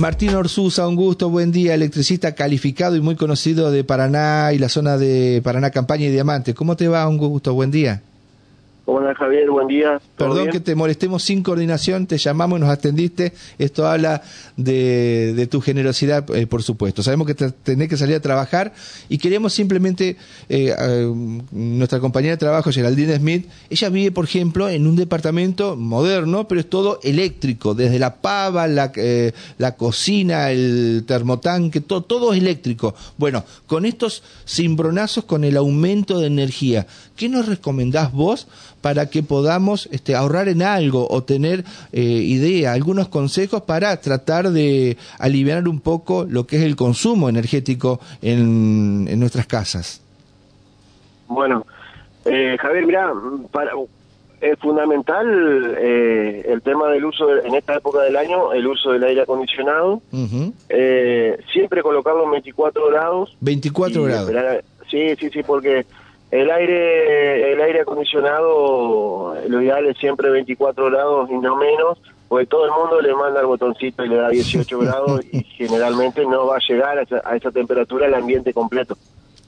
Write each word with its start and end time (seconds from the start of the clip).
Martín 0.00 0.34
Orsusa, 0.34 0.88
un 0.88 0.96
gusto, 0.96 1.28
buen 1.28 1.52
día, 1.52 1.74
electricista 1.74 2.34
calificado 2.34 2.96
y 2.96 3.02
muy 3.02 3.16
conocido 3.16 3.70
de 3.70 3.84
Paraná 3.84 4.50
y 4.54 4.58
la 4.58 4.70
zona 4.70 4.96
de 4.96 5.42
Paraná 5.44 5.70
Campaña 5.70 6.06
y 6.06 6.10
Diamante. 6.10 6.54
¿Cómo 6.54 6.74
te 6.74 6.88
va? 6.88 7.06
Un 7.06 7.18
gusto, 7.18 7.52
buen 7.52 7.70
día. 7.70 8.00
Hola 8.92 9.14
Javier, 9.14 9.48
buen 9.48 9.68
día. 9.68 10.00
Perdón 10.16 10.48
que 10.48 10.58
te 10.58 10.74
molestemos 10.74 11.22
sin 11.22 11.44
coordinación, 11.44 12.08
te 12.08 12.18
llamamos 12.18 12.58
y 12.58 12.62
nos 12.62 12.70
atendiste. 12.70 13.32
Esto 13.56 13.86
habla 13.86 14.20
de, 14.56 15.46
tu 15.48 15.60
generosidad, 15.60 16.28
eh, 16.34 16.48
por 16.48 16.64
supuesto. 16.64 17.00
Sabemos 17.00 17.28
que 17.28 17.34
tenés 17.34 17.88
que 17.88 17.96
salir 17.96 18.16
a 18.16 18.20
trabajar 18.20 18.72
y 19.08 19.18
queremos 19.18 19.52
simplemente, 19.52 20.16
eh, 20.48 20.74
nuestra 21.52 22.00
compañera 22.00 22.32
de 22.32 22.38
trabajo, 22.38 22.72
Geraldine 22.72 23.14
Smith, 23.14 23.46
ella 23.70 23.90
vive, 23.90 24.10
por 24.10 24.24
ejemplo, 24.24 24.68
en 24.68 24.88
un 24.88 24.96
departamento 24.96 25.76
moderno, 25.76 26.48
pero 26.48 26.60
es 26.60 26.68
todo 26.68 26.98
eléctrico, 27.04 27.76
desde 27.76 28.00
la 28.00 28.16
pava, 28.16 28.66
la, 28.66 28.90
eh, 28.96 29.30
la 29.58 29.76
cocina, 29.76 30.50
el 30.50 31.04
termotanque, 31.06 31.80
todo, 31.80 32.02
todo 32.02 32.32
es 32.32 32.40
eléctrico. 32.40 32.96
Bueno, 33.18 33.44
con 33.68 33.86
estos 33.86 34.24
cimbronazos, 34.48 35.26
con 35.26 35.44
el 35.44 35.56
aumento 35.56 36.18
de 36.18 36.26
energía, 36.26 36.88
¿qué 37.14 37.28
nos 37.28 37.46
recomendás 37.46 38.10
vos? 38.10 38.48
Para 38.80 39.10
que 39.10 39.22
podamos 39.22 39.88
este, 39.92 40.14
ahorrar 40.14 40.48
en 40.48 40.62
algo 40.62 41.06
o 41.10 41.22
tener 41.22 41.64
eh, 41.92 42.00
idea, 42.02 42.72
algunos 42.72 43.08
consejos 43.08 43.62
para 43.62 43.96
tratar 44.00 44.50
de 44.50 44.96
aliviar 45.18 45.68
un 45.68 45.80
poco 45.80 46.26
lo 46.28 46.46
que 46.46 46.56
es 46.56 46.62
el 46.62 46.76
consumo 46.76 47.28
energético 47.28 48.00
en, 48.22 49.06
en 49.08 49.20
nuestras 49.20 49.46
casas. 49.46 50.00
Bueno, 51.28 51.66
eh, 52.24 52.56
Javier, 52.60 52.86
mira, 52.86 53.12
para, 53.52 53.72
es 54.40 54.58
fundamental 54.58 55.76
eh, 55.78 56.44
el 56.48 56.62
tema 56.62 56.88
del 56.88 57.04
uso, 57.04 57.36
en 57.44 57.54
esta 57.54 57.76
época 57.76 58.00
del 58.00 58.16
año, 58.16 58.52
el 58.52 58.66
uso 58.66 58.92
del 58.92 59.04
aire 59.04 59.22
acondicionado. 59.22 60.00
eh, 60.68 61.38
siempre 61.52 61.82
colocarlo 61.82 62.24
en 62.24 62.30
24 62.32 62.88
grados. 62.88 63.36
24 63.40 64.02
grados. 64.04 64.64
sí, 64.90 65.14
sí, 65.18 65.30
sí, 65.30 65.42
porque 65.42 65.84
el 66.30 66.50
aire, 66.50 67.52
el 67.52 67.60
aire 67.60 67.80
acondicionado, 67.80 69.34
lo 69.48 69.62
ideal 69.62 69.86
es 69.86 69.98
siempre 69.98 70.30
24 70.30 70.86
grados 70.86 71.30
y 71.30 71.34
no 71.34 71.56
menos, 71.56 71.98
porque 72.28 72.46
todo 72.46 72.66
el 72.66 72.70
mundo 72.70 73.00
le 73.00 73.12
manda 73.14 73.40
el 73.40 73.46
botoncito 73.46 74.04
y 74.04 74.08
le 74.08 74.16
da 74.16 74.28
18 74.28 74.78
grados 74.78 75.22
y 75.32 75.42
generalmente 75.56 76.24
no 76.24 76.46
va 76.46 76.56
a 76.56 76.60
llegar 76.60 76.98
a 76.98 77.36
esa, 77.36 77.50
temperatura 77.50 78.06
el 78.06 78.14
ambiente 78.14 78.52
completo. 78.52 78.96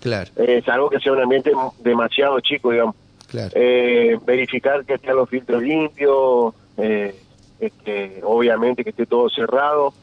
Claro. 0.00 0.30
Es 0.36 0.68
algo 0.68 0.90
que 0.90 0.98
sea 0.98 1.12
un 1.12 1.20
ambiente 1.20 1.52
demasiado 1.78 2.40
chico, 2.40 2.72
digamos. 2.72 2.96
Claro. 3.28 3.50
Eh, 3.54 4.18
verificar 4.26 4.84
que 4.84 4.94
estén 4.94 5.14
los 5.14 5.28
filtros 5.28 5.62
limpios, 5.62 6.52
eh, 6.76 7.14
este, 7.60 8.20
obviamente 8.24 8.82
que 8.82 8.90
esté 8.90 9.06
todo 9.06 9.30
cerrado 9.30 9.94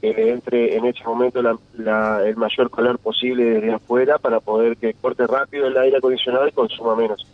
que 0.00 0.30
entre 0.30 0.76
en 0.76 0.86
ese 0.86 1.02
momento 1.04 1.42
la, 1.42 2.22
el 2.24 2.36
mayor 2.36 2.70
calor 2.70 2.98
posible 2.98 3.44
desde 3.44 3.72
afuera 3.72 4.18
para 4.18 4.40
poder 4.40 4.76
que 4.76 4.94
corte 4.94 5.26
rápido 5.26 5.66
el 5.66 5.76
aire 5.76 5.98
acondicionado 5.98 6.46
y 6.46 6.52
consuma 6.52 6.94
menos. 6.94 7.26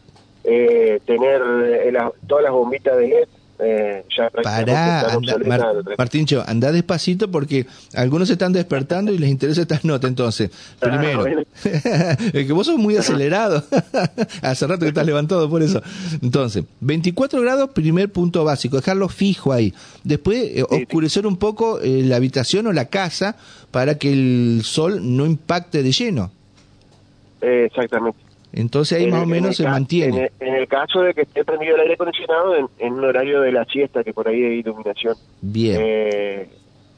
Eh, 0.44 1.00
tener 1.06 1.42
eh, 1.64 1.92
todas 2.26 2.44
las 2.44 2.52
bombitas 2.52 2.96
de 2.96 3.08
LED 3.08 3.28
eh, 3.58 4.04
ya 4.16 4.30
Pará, 4.30 5.12
anda, 5.12 5.36
Martíncho, 5.96 6.42
anda 6.46 6.72
despacito 6.72 7.30
porque 7.30 7.66
algunos 7.94 8.28
se 8.28 8.34
están 8.34 8.52
despertando 8.52 9.12
y 9.12 9.18
les 9.18 9.30
interesa 9.30 9.62
esta 9.62 9.78
nota. 9.84 10.08
Entonces, 10.08 10.50
ah, 10.80 10.86
primero, 10.88 11.24
es 11.64 12.46
que 12.46 12.52
vos 12.52 12.66
sos 12.66 12.78
muy 12.78 12.96
acelerado. 12.96 13.62
Hace 14.42 14.66
rato 14.66 14.80
que 14.80 14.88
estás 14.88 15.06
levantado 15.06 15.48
por 15.48 15.62
eso. 15.62 15.80
Entonces, 16.20 16.64
24 16.80 17.40
grados, 17.42 17.70
primer 17.70 18.10
punto 18.10 18.44
básico, 18.44 18.76
dejarlo 18.76 19.08
fijo 19.08 19.52
ahí. 19.52 19.72
Después, 20.02 20.38
eh, 20.56 20.64
oscurecer 20.68 21.26
un 21.26 21.36
poco 21.36 21.80
eh, 21.80 22.02
la 22.02 22.16
habitación 22.16 22.66
o 22.66 22.72
la 22.72 22.86
casa 22.86 23.36
para 23.70 23.98
que 23.98 24.12
el 24.12 24.62
sol 24.64 25.00
no 25.16 25.26
impacte 25.26 25.82
de 25.82 25.92
lleno. 25.92 26.32
exactamente. 27.40 28.23
Entonces 28.56 28.98
ahí 28.98 29.10
más 29.10 29.24
o 29.24 29.26
menos 29.26 29.56
se 29.56 29.64
mantiene. 29.64 30.30
En 30.38 30.54
el, 30.54 30.68
caso 30.68 31.00
de 31.00 31.12
que 31.12 31.22
esté 31.22 31.44
prendido 31.44 31.74
el 31.74 31.82
aire 31.82 31.94
acondicionado 31.94 32.54
en, 32.78 32.92
un 32.92 33.04
horario 33.04 33.40
de 33.40 33.50
la 33.50 33.64
siesta, 33.64 34.04
que 34.04 34.12
por 34.12 34.28
ahí 34.28 34.42
hay 34.44 34.58
iluminación. 34.60 35.16
Bien. 35.40 35.76
Eh, 35.80 36.48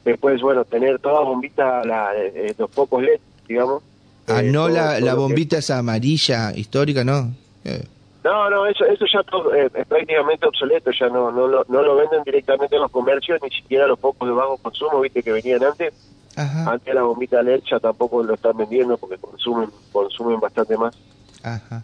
después, 0.05 0.39
bueno, 0.39 0.65
tener 0.65 0.99
todas 0.99 1.25
bombitas, 1.25 1.83
la, 1.85 2.11
eh, 2.15 2.53
los 2.57 2.69
pocos 2.69 3.01
LED, 3.01 3.19
digamos. 3.47 3.81
Ah, 4.27 4.43
eh, 4.43 4.51
no 4.51 4.69
la, 4.69 4.99
la 4.99 5.15
bombita 5.15 5.57
esa 5.57 5.79
amarilla 5.79 6.51
histórica, 6.55 7.03
¿no? 7.03 7.33
No, 8.23 8.49
no, 8.49 8.67
eso, 8.67 8.85
eso 8.85 9.05
ya 9.11 9.21
es 9.55 9.87
prácticamente 9.87 10.45
obsoleto, 10.45 10.91
ya 10.91 11.07
no, 11.07 11.31
no, 11.31 11.47
lo, 11.47 11.65
no 11.69 11.81
lo 11.81 11.95
venden 11.95 12.23
directamente 12.23 12.75
en 12.75 12.81
los 12.81 12.91
comercios, 12.91 13.39
ni 13.41 13.49
siquiera 13.49 13.87
los 13.87 13.97
pocos 13.97 14.27
de 14.27 14.35
bajo 14.35 14.57
consumo, 14.57 14.99
viste, 14.99 15.23
que 15.23 15.31
venían 15.31 15.63
antes. 15.63 15.93
Ajá. 16.35 16.73
Antes 16.73 16.93
la 16.93 17.01
bombita 17.01 17.41
LED 17.41 17.61
ya 17.69 17.79
tampoco 17.79 18.21
lo 18.21 18.35
están 18.35 18.55
vendiendo 18.57 18.95
porque 18.97 19.17
consumen, 19.17 19.69
consumen 19.91 20.39
bastante 20.39 20.77
más. 20.77 20.95
Ajá. 21.43 21.83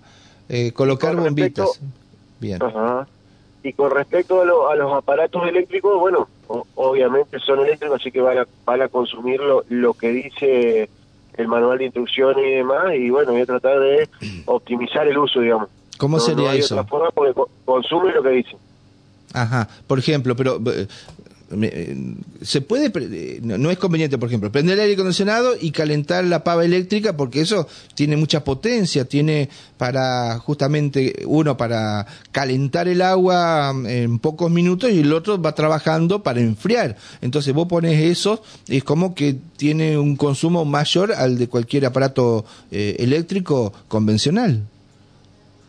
Eh, 0.49 0.71
colocar 0.71 1.15
bombitas. 1.15 1.79
Bien. 2.39 2.61
Ajá. 2.61 3.07
Y 3.63 3.71
con 3.73 3.91
respecto 3.91 4.41
a, 4.41 4.75
los 4.75 4.93
aparatos 4.93 5.47
eléctricos, 5.47 5.97
bueno, 5.97 6.27
obviamente 6.75 7.39
son 7.39 7.61
eléctricos, 7.61 8.01
así 8.01 8.11
que 8.11 8.19
van 8.19 8.39
a, 8.39 8.47
van 8.65 8.81
a 8.81 8.89
consumir 8.89 9.39
lo, 9.69 9.93
que 9.93 10.09
dice 10.09 10.89
el 11.37 11.47
manual 11.47 11.77
de 11.77 11.85
instrucciones 11.85 12.45
y 12.45 12.55
demás, 12.55 12.93
y 12.93 13.09
bueno, 13.09 13.31
voy 13.31 13.41
a 13.41 13.45
tratar 13.45 13.79
de 13.79 14.09
optimizar 14.45 15.07
el 15.07 15.17
uso, 15.17 15.39
digamos. 15.39 15.69
¿Cómo 15.97 16.19
sería 16.19 16.53
eso? 16.53 16.75
otra 16.75 16.87
forma 16.87 17.11
porque 17.11 17.41
consume 17.63 18.11
lo 18.11 18.21
que 18.21 18.29
dice. 18.29 18.57
Ajá, 19.33 19.69
por 19.87 19.97
ejemplo, 19.97 20.35
pero 20.35 20.59
eh, 20.71 20.87
se 22.41 22.61
puede, 22.61 22.91
eh, 22.95 23.39
no 23.41 23.71
es 23.71 23.77
conveniente, 23.77 24.17
por 24.17 24.29
ejemplo, 24.29 24.51
prender 24.51 24.75
el 24.75 24.81
aire 24.81 24.93
acondicionado 24.93 25.55
y 25.59 25.71
calentar 25.71 26.23
la 26.25 26.43
pava 26.43 26.65
eléctrica 26.65 27.15
porque 27.15 27.41
eso 27.41 27.67
tiene 27.95 28.17
mucha 28.17 28.43
potencia, 28.43 29.05
tiene 29.05 29.49
para 29.77 30.39
justamente 30.39 31.23
uno 31.25 31.57
para 31.57 32.05
calentar 32.31 32.87
el 32.87 33.01
agua 33.01 33.73
en 33.85 34.19
pocos 34.19 34.51
minutos 34.51 34.91
y 34.91 34.99
el 34.99 35.13
otro 35.13 35.41
va 35.41 35.55
trabajando 35.55 36.23
para 36.23 36.39
enfriar. 36.39 36.97
Entonces 37.21 37.53
vos 37.53 37.67
pones 37.67 37.99
eso, 38.01 38.41
es 38.67 38.83
como 38.83 39.15
que 39.15 39.37
tiene 39.57 39.97
un 39.97 40.15
consumo 40.15 40.65
mayor 40.65 41.13
al 41.13 41.37
de 41.37 41.47
cualquier 41.47 41.85
aparato 41.85 42.45
eh, 42.71 42.95
eléctrico 42.99 43.73
convencional. 43.87 44.63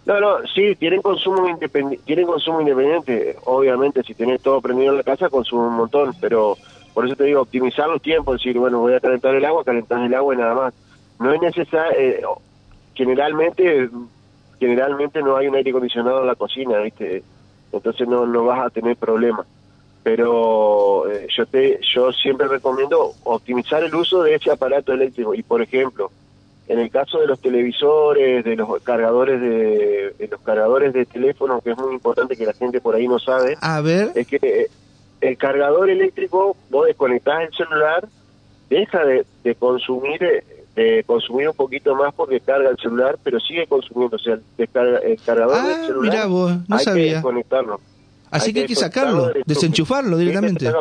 No, 0.06 0.20
no, 0.20 0.46
sí, 0.54 0.76
tienen 0.76 1.00
consumo 1.00 1.48
independiente, 1.48 2.04
tienen 2.04 2.26
consumo 2.26 2.60
independiente. 2.60 3.36
Obviamente, 3.44 4.02
si 4.02 4.14
tenés 4.14 4.42
todo 4.42 4.60
prendido 4.60 4.92
en 4.92 4.98
la 4.98 5.02
casa, 5.02 5.30
consume 5.30 5.68
un 5.68 5.76
montón, 5.76 6.14
pero 6.20 6.56
por 6.92 7.06
eso 7.06 7.16
te 7.16 7.24
digo, 7.24 7.40
optimizar 7.40 7.88
los 7.88 8.02
tiempos, 8.02 8.38
decir, 8.38 8.58
bueno, 8.58 8.80
voy 8.80 8.94
a 8.94 9.00
calentar 9.00 9.34
el 9.34 9.44
agua, 9.44 9.64
calentar 9.64 10.02
el 10.02 10.14
agua 10.14 10.34
y 10.34 10.38
nada 10.38 10.54
más. 10.54 10.74
No 11.18 11.32
es 11.32 11.40
necesario, 11.40 11.98
eh, 11.98 12.22
generalmente, 12.94 13.88
generalmente 14.60 15.22
no 15.22 15.36
hay 15.36 15.48
un 15.48 15.56
aire 15.56 15.70
acondicionado 15.70 16.20
en 16.20 16.26
la 16.26 16.34
cocina, 16.34 16.78
¿viste? 16.78 17.22
Entonces 17.72 18.06
no, 18.06 18.26
no 18.26 18.44
vas 18.44 18.66
a 18.66 18.70
tener 18.70 18.96
problemas. 18.96 19.46
Pero 20.02 21.10
eh, 21.10 21.26
yo 21.34 21.46
te, 21.46 21.80
yo 21.94 22.12
siempre 22.12 22.46
recomiendo 22.46 23.12
optimizar 23.24 23.82
el 23.82 23.94
uso 23.94 24.22
de 24.22 24.34
ese 24.34 24.50
aparato 24.50 24.92
eléctrico. 24.92 25.34
Y 25.34 25.42
por 25.42 25.62
ejemplo, 25.62 26.10
en 26.66 26.78
el 26.78 26.90
caso 26.90 27.20
de 27.20 27.26
los 27.26 27.40
televisores, 27.40 28.44
de 28.44 28.56
los 28.56 28.82
cargadores 28.82 29.40
de, 29.40 30.28
los 30.30 30.40
cargadores 30.40 30.92
de 30.92 31.04
teléfono, 31.04 31.60
que 31.60 31.72
es 31.72 31.78
muy 31.78 31.94
importante 31.94 32.36
que 32.36 32.46
la 32.46 32.54
gente 32.54 32.80
por 32.80 32.94
ahí 32.94 33.06
no 33.06 33.18
sabe, 33.18 33.56
a 33.60 33.80
ver, 33.80 34.12
es 34.14 34.26
que 34.26 34.36
eh, 34.42 34.70
el 35.20 35.36
cargador 35.36 35.90
eléctrico, 35.90 36.56
vos 36.70 36.86
desconectás 36.86 37.42
el 37.42 37.54
celular, 37.54 38.08
deja 38.70 39.04
de, 39.04 39.54
consumir 39.56 40.20
de 40.74 41.04
consumir 41.06 41.48
un 41.48 41.54
poquito 41.54 41.94
más 41.94 42.12
porque 42.14 42.40
carga 42.40 42.70
el 42.70 42.78
celular, 42.78 43.16
pero 43.22 43.38
sigue 43.38 43.66
consumiendo, 43.66 44.16
o 44.16 44.18
sea, 44.18 44.38
el, 44.58 44.68
cargador 45.24 45.62
del 45.62 45.72
ah, 45.72 45.86
celular 45.86 46.12
mira 46.12 46.26
vos, 46.26 46.52
no 46.66 46.76
hay 46.76 46.84
sabía. 46.84 47.04
que 47.04 47.12
desconectarlo. 47.14 47.80
Así 48.30 48.52
que 48.52 48.60
hay 48.60 48.66
que 48.66 48.74
sacarlo, 48.74 49.30
desenchufarlo 49.46 50.16
directamente. 50.16 50.72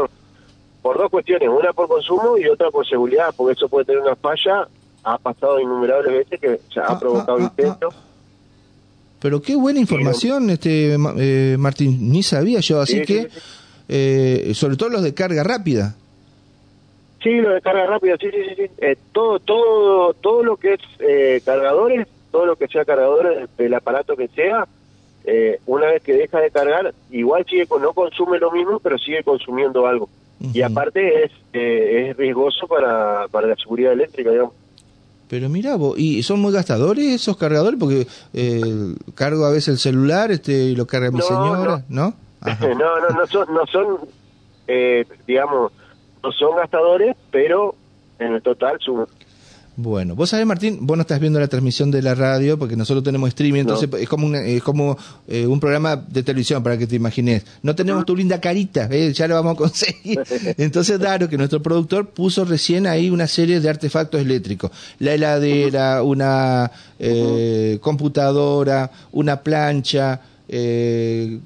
Por 0.81 0.97
dos 0.97 1.11
cuestiones, 1.11 1.47
una 1.47 1.71
por 1.71 1.87
consumo 1.87 2.37
y 2.37 2.47
otra 2.47 2.71
por 2.71 2.87
seguridad, 2.87 3.33
porque 3.37 3.53
eso 3.53 3.69
puede 3.69 3.85
tener 3.85 4.01
una 4.01 4.15
falla 4.15 4.67
ha 5.03 5.17
pasado 5.17 5.59
innumerables 5.59 6.29
veces 6.29 6.39
que 6.39 6.79
ha 6.79 6.85
ah, 6.87 6.99
provocado 6.99 7.37
ah, 7.37 7.41
ah, 7.41 7.61
incendios. 7.61 7.95
Pero 9.19 9.41
qué 9.41 9.55
buena 9.55 9.79
información, 9.79 10.49
este 10.49 10.95
eh, 10.95 11.55
Martín, 11.57 12.11
ni 12.11 12.23
sabía 12.23 12.59
yo, 12.59 12.81
así 12.81 13.01
que, 13.03 13.29
Eh, 13.89 14.53
sobre 14.53 14.77
todo 14.77 14.89
los 14.89 15.03
de 15.03 15.13
carga 15.13 15.43
rápida. 15.43 15.95
Sí, 17.21 17.31
los 17.35 17.53
de 17.53 17.61
carga 17.61 17.85
rápida, 17.85 18.15
sí, 18.17 18.27
sí, 18.31 18.55
sí. 18.55 18.71
Eh, 18.79 18.95
todo, 19.11 19.39
todo, 19.39 20.13
todo 20.13 20.43
lo 20.43 20.57
que 20.57 20.73
es 20.73 20.81
eh, 20.99 21.41
cargadores, 21.45 22.07
todo 22.31 22.45
lo 22.45 22.55
que 22.55 22.67
sea 22.67 22.85
cargadores 22.85 23.49
del 23.57 23.73
aparato 23.73 24.15
que 24.15 24.29
sea, 24.29 24.67
eh, 25.25 25.59
una 25.65 25.87
vez 25.87 26.01
que 26.01 26.13
deja 26.13 26.39
de 26.39 26.49
cargar, 26.51 26.93
igual 27.11 27.45
sigue 27.45 27.67
no 27.79 27.93
consume 27.93 28.39
lo 28.39 28.51
mismo, 28.51 28.79
pero 28.79 28.97
sigue 28.97 29.23
consumiendo 29.23 29.85
algo. 29.85 30.09
Y 30.53 30.61
aparte 30.61 31.25
es, 31.25 31.31
es 31.53 32.17
riesgoso 32.17 32.67
para, 32.67 33.27
para 33.29 33.47
la 33.47 33.55
seguridad 33.55 33.93
eléctrica, 33.93 34.31
digamos. 34.31 34.53
Pero 35.33 35.49
mira, 35.49 35.75
vos, 35.77 35.97
¿y 35.97 36.21
son 36.21 36.41
muy 36.41 36.53
gastadores 36.53 37.05
esos 37.05 37.37
cargadores? 37.37 37.79
Porque 37.79 38.05
eh, 38.35 38.95
cargo 39.15 39.45
a 39.45 39.49
veces 39.49 39.69
el 39.69 39.77
celular 39.79 40.29
este 40.29 40.51
y 40.51 40.75
lo 40.75 40.85
carga 40.85 41.09
mi 41.09 41.21
señora, 41.21 41.83
¿no? 41.89 42.13
No, 42.45 42.75
no, 42.75 43.09
no, 43.09 43.25
son, 43.25 43.51
no 43.51 43.65
son 43.65 43.97
eh, 44.67 45.07
digamos, 45.25 45.71
no 46.21 46.31
son 46.33 46.55
gastadores, 46.55 47.15
pero 47.31 47.73
en 48.19 48.33
el 48.33 48.43
total 48.43 48.77
suman. 48.79 49.07
Bueno, 49.75 50.15
vos 50.15 50.29
sabés, 50.29 50.45
Martín, 50.45 50.79
vos 50.81 50.95
no 50.95 51.01
estás 51.01 51.19
viendo 51.19 51.39
la 51.39 51.47
transmisión 51.47 51.89
de 51.89 52.03
la 52.03 52.13
radio 52.13 52.59
porque 52.59 52.75
nosotros 52.75 53.03
tenemos 53.03 53.29
streaming, 53.29 53.61
entonces 53.61 53.89
es 53.99 54.07
como, 54.07 54.27
una, 54.27 54.41
es 54.41 54.61
como 54.61 54.95
eh, 55.27 55.47
un 55.47 55.59
programa 55.59 55.95
de 55.95 56.21
televisión 56.21 56.61
para 56.61 56.77
que 56.77 56.85
te 56.85 56.95
imagines. 56.95 57.43
No 57.63 57.73
tenemos 57.73 58.05
tu 58.05 58.15
linda 58.15 58.39
carita, 58.39 58.87
¿eh? 58.91 59.11
ya 59.13 59.27
lo 59.27 59.33
vamos 59.33 59.53
a 59.53 59.57
conseguir. 59.57 60.21
Entonces, 60.57 60.99
claro 60.99 61.27
que 61.27 61.37
nuestro 61.37 61.59
productor 61.61 62.09
puso 62.09 62.45
recién 62.45 62.85
ahí 62.85 63.09
una 63.09 63.25
serie 63.25 63.59
de 63.59 63.67
artefactos 63.67 64.21
eléctricos. 64.21 64.69
La 64.99 65.15
heladera, 65.15 66.03
una 66.03 66.69
eh, 66.99 67.79
computadora, 67.81 68.91
una 69.11 69.41
plancha, 69.41 70.21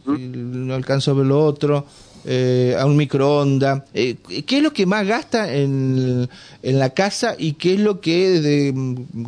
no 0.05 0.73
alcanzo 0.73 1.11
a 1.11 1.13
ver 1.13 1.25
lo 1.25 1.45
otro 1.45 1.85
eh, 2.29 2.75
a 2.77 2.85
un 2.85 2.97
microondas. 2.97 3.83
Eh, 3.93 4.17
¿Qué 4.45 4.57
es 4.57 4.61
lo 4.61 4.73
que 4.73 4.85
más 4.85 5.07
gasta 5.07 5.53
en, 5.53 6.29
en 6.61 6.79
la 6.79 6.89
casa 6.89 7.35
y 7.37 7.53
qué 7.53 7.75
es 7.75 7.79
lo 7.79 8.01
que 8.01 8.35
es 8.35 8.43
de 8.43 8.73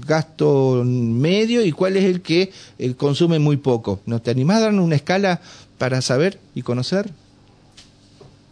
gasto 0.05 0.83
medio 0.85 1.63
y 1.63 1.71
cuál 1.71 1.95
es 1.95 2.03
el 2.03 2.21
que 2.21 2.51
eh, 2.77 2.93
consume 2.95 3.39
muy 3.39 3.55
poco? 3.55 4.01
¿No 4.05 4.21
te 4.21 4.31
animás 4.31 4.57
a 4.57 4.65
dar 4.65 4.73
una 4.73 4.95
escala 4.95 5.39
para 5.77 6.01
saber 6.01 6.39
y 6.53 6.61
conocer? 6.61 7.09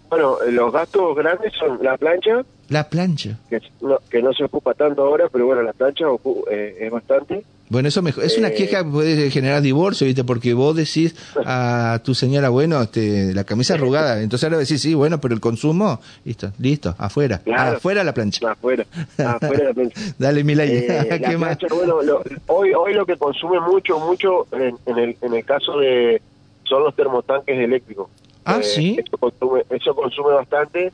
Bueno, 0.09 0.37
los 0.49 0.71
gastos 0.71 1.15
grandes 1.17 1.51
son 1.53 1.83
la 1.83 1.97
plancha. 1.97 2.45
La 2.69 2.87
plancha. 2.87 3.37
Que 3.49 3.61
no, 3.81 3.99
que 4.09 4.21
no 4.21 4.31
se 4.31 4.45
ocupa 4.45 4.73
tanto 4.73 5.03
ahora, 5.03 5.27
pero 5.29 5.45
bueno, 5.45 5.61
la 5.61 5.73
plancha 5.73 6.05
eh, 6.49 6.77
es 6.79 6.89
bastante. 6.91 7.43
Bueno, 7.69 7.89
eso 7.89 8.01
mejor. 8.01 8.23
Es 8.23 8.37
una 8.37 8.47
eh, 8.49 8.53
queja 8.53 8.83
que 8.83 8.89
puede 8.89 9.29
generar 9.29 9.61
divorcio, 9.61 10.07
¿viste? 10.07 10.23
Porque 10.23 10.53
vos 10.53 10.75
decís 10.75 11.15
a 11.45 11.99
tu 12.03 12.15
señora, 12.15 12.49
bueno, 12.49 12.81
este, 12.81 13.33
la 13.33 13.43
camisa 13.43 13.73
arrugada. 13.73 14.21
Entonces 14.21 14.45
ahora 14.45 14.57
decís, 14.57 14.81
sí, 14.81 14.93
bueno, 14.93 15.19
pero 15.19 15.33
el 15.33 15.41
consumo, 15.41 15.99
listo, 16.23 16.51
listo, 16.59 16.95
afuera. 16.97 17.41
afuera 17.55 18.03
la 18.03 18.13
plancha. 18.13 18.51
Afuera, 18.51 18.85
afuera 19.17 19.65
la 19.65 19.73
plancha. 19.73 20.01
Dale, 20.17 20.43
Milay. 20.43 20.69
Eh, 20.71 21.21
¿Qué 21.25 21.37
más? 21.37 21.57
bueno, 21.69 21.97
hoy, 22.47 22.71
hoy 22.73 22.93
lo 22.93 23.05
que 23.05 23.17
consume 23.17 23.59
mucho, 23.59 23.99
mucho, 23.99 24.47
en, 24.53 24.97
el, 24.97 25.17
en 25.21 25.33
el 25.33 25.43
caso 25.43 25.77
de. 25.77 26.21
son 26.63 26.83
los 26.83 26.95
termotanques 26.95 27.57
eléctricos. 27.57 28.09
Ah, 28.45 28.61
sí. 28.63 28.97
Eso 28.97 29.17
consume, 29.17 29.63
eso 29.69 29.93
consume 29.93 30.33
bastante. 30.33 30.93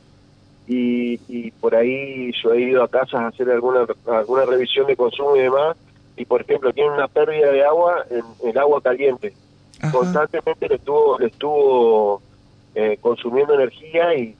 Y, 0.66 1.20
y 1.28 1.50
por 1.50 1.76
ahí 1.76 2.32
yo 2.42 2.54
he 2.54 2.62
ido 2.62 2.82
a 2.82 2.88
casas 2.88 3.14
a 3.20 3.26
hacer 3.28 3.50
alguna, 3.50 3.86
alguna 4.06 4.46
revisión 4.46 4.86
de 4.86 4.96
consumo 4.96 5.36
y 5.36 5.40
demás 5.40 5.76
y 6.16 6.24
por 6.24 6.42
ejemplo 6.42 6.72
tiene 6.72 6.90
una 6.90 7.08
pérdida 7.08 7.50
de 7.50 7.64
agua 7.64 8.04
en 8.10 8.24
el 8.48 8.58
agua 8.58 8.80
caliente. 8.80 9.34
Constantemente 9.92 10.68
le 10.68 10.76
estuvo, 10.76 11.18
le 11.18 11.26
estuvo 11.26 12.22
eh, 12.74 12.96
consumiendo 13.00 13.54
energía 13.54 14.14
y, 14.14 14.34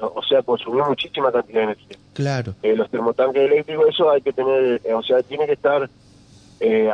o 0.00 0.22
sea, 0.22 0.42
consumió 0.42 0.84
muchísima 0.86 1.30
cantidad 1.30 1.58
de 1.58 1.64
energía. 1.64 1.98
Claro. 2.14 2.54
Eh, 2.62 2.74
los 2.74 2.90
termotanques 2.90 3.42
eléctricos, 3.42 3.88
eso 3.88 4.10
hay 4.10 4.22
que 4.22 4.32
tener, 4.32 4.80
eh, 4.84 4.94
o 4.94 5.02
sea, 5.02 5.22
tiene 5.22 5.46
que 5.46 5.52
estar 5.52 5.88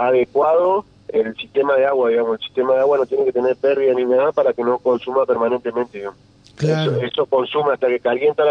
adecuado 0.00 0.84
el 1.08 1.36
sistema 1.36 1.76
de 1.76 1.86
agua, 1.86 2.10
digamos. 2.10 2.40
El 2.40 2.46
sistema 2.46 2.74
de 2.74 2.80
agua 2.80 2.98
no 2.98 3.06
tiene 3.06 3.24
que 3.24 3.32
tener 3.32 3.54
pérdida 3.56 3.94
ni 3.94 4.04
nada 4.04 4.32
para 4.32 4.52
que 4.52 4.64
no 4.64 4.78
consuma 4.78 5.24
permanentemente, 5.26 5.98
digamos. 5.98 6.18
Claro. 6.56 7.00
Eso, 7.00 7.24
consume 7.26 7.72
hasta 7.72 7.86
que 7.86 8.00
calienta 8.00 8.42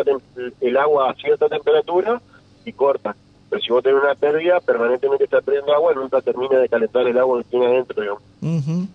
el 0.62 0.78
agua 0.78 1.12
a 1.12 1.16
cierta 1.16 1.50
temperatura 1.50 2.22
y 2.63 2.72
corta. 2.72 3.16
Pero 3.50 3.62
si 3.62 3.69
vos 3.72 3.84
tenés 3.84 4.01
una 4.04 4.16
pérdida, 4.16 4.60
permanentemente 4.60 5.24
está 5.24 5.42
perdiendo 5.42 5.74
agua, 5.74 5.94
nunca 5.94 6.22
termina 6.22 6.60
de 6.60 6.69
calentar 6.69 7.07
el 7.07 7.18
agua 7.18 7.42
que 7.42 7.50
tiene 7.50 7.66
adentro, 7.66 8.01
digamos. 8.01 8.88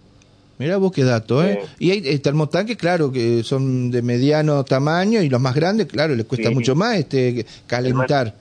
Mira 0.56 0.76
vos 0.76 0.92
qué 0.92 1.02
dato, 1.02 1.42
¿eh? 1.42 1.64
Y 1.80 1.90
hay 1.90 2.08
eh, 2.08 2.18
termotanques, 2.20 2.76
claro, 2.76 3.10
que 3.10 3.42
son 3.42 3.90
de 3.90 4.02
mediano 4.02 4.64
tamaño 4.64 5.20
y 5.20 5.28
los 5.28 5.40
más 5.40 5.54
grandes, 5.54 5.86
claro, 5.86 6.14
les 6.14 6.26
cuesta 6.26 6.50
mucho 6.50 6.76
más 6.76 6.96
este 6.98 7.44
calentar. 7.66 8.34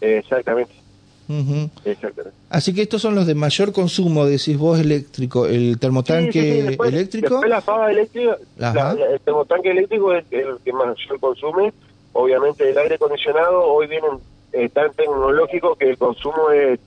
Exactamente. 0.00 0.74
Exactamente. 1.84 2.36
Así 2.50 2.74
que 2.74 2.82
estos 2.82 3.00
son 3.00 3.14
los 3.14 3.26
de 3.26 3.34
mayor 3.34 3.72
consumo, 3.72 4.26
decís 4.26 4.58
vos, 4.58 4.78
eléctrico. 4.78 5.46
¿El 5.46 5.78
termotanque 5.78 6.76
eléctrico? 6.78 7.36
Después 7.36 7.48
la 7.48 7.62
fava 7.62 7.90
eléctrica, 7.90 8.36
el 8.58 9.20
termotanque 9.20 9.70
eléctrico 9.70 10.12
es 10.12 10.26
el 10.30 10.58
que 10.62 10.72
mayor 10.74 11.20
consume. 11.20 11.72
Obviamente 12.12 12.68
el 12.68 12.76
aire 12.76 12.96
acondicionado, 12.96 13.64
hoy 13.64 13.86
vienen 13.86 14.10
es 14.52 14.72
tan 14.72 14.92
tecnológico 14.92 15.74
que 15.76 15.90
el 15.90 15.98
consumo 15.98 16.50
es, 16.50 16.78